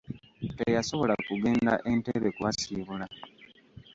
Teyasobola 0.57 1.13
kugenda 1.27 1.71
Entebbe 1.91 2.29
kubasiibula. 2.35 3.05